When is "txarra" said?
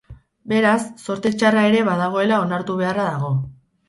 1.41-1.65